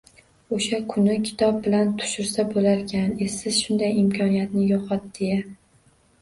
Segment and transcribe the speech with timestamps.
[0.59, 5.39] O`sha kuni kitob bilan tushirsa bo`larkan, esiz, shunday imkoniyatni yo`qotdi-ya